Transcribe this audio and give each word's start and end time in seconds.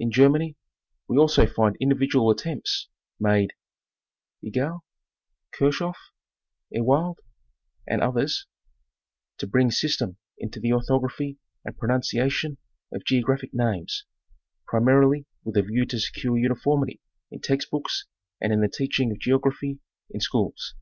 In 0.00 0.10
Germany, 0.10 0.56
we 1.06 1.16
also 1.18 1.46
find 1.46 1.76
individual 1.78 2.30
attempts 2.32 2.88
made 3.20 3.52
(Egli, 4.42 4.78
Kirchhoff, 5.52 5.98
Ewald 6.70 7.20
and 7.86 8.02
others) 8.02 8.46
to 9.38 9.46
bring 9.46 9.70
system 9.70 10.16
into 10.36 10.58
the 10.58 10.70
orthog 10.70 11.02
raphy 11.02 11.36
and 11.64 11.78
pronunciation 11.78 12.58
of 12.92 13.04
geographic 13.04 13.54
names, 13.54 14.04
primarily 14.66 15.26
with 15.44 15.56
a 15.56 15.62
view 15.62 15.86
to 15.86 16.00
secure 16.00 16.36
uniformity 16.36 17.00
in 17.30 17.40
text 17.40 17.70
books 17.70 18.06
and 18.40 18.52
in 18.52 18.62
the 18.62 18.68
teaching 18.68 19.12
of 19.12 19.20
geography 19.20 19.78
in 20.10 20.18
schools. 20.18 20.74